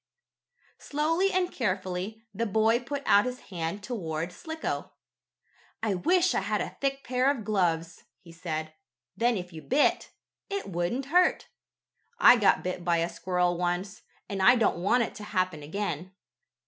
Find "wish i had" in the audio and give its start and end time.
5.93-6.59